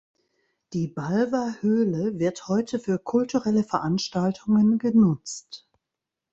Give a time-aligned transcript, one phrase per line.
[0.73, 5.67] Die Balver Höhle wird heute für kulturelle Veranstaltungen genutzt.